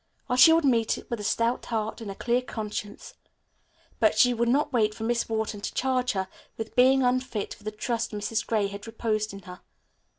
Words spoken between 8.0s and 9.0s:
Mrs. Gray had